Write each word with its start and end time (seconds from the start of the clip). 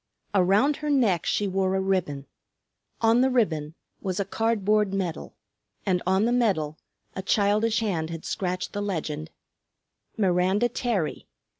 Around 0.33 0.77
her 0.77 0.89
neck 0.89 1.27
she 1.27 1.47
wore 1.47 1.75
a 1.75 1.79
ribbon; 1.79 2.25
on 3.01 3.21
the 3.21 3.29
ribbon 3.29 3.75
was 4.01 4.19
a 4.19 4.25
cardboard 4.25 4.95
medal; 4.95 5.35
and 5.85 6.01
on 6.07 6.25
the 6.25 6.31
medal 6.31 6.79
a 7.15 7.21
childish 7.21 7.81
hand 7.81 8.09
had 8.09 8.25
scratched 8.25 8.73
the 8.73 8.81
legend, 8.81 9.29
_Miranda 10.17 10.71
Terry. 10.73 11.27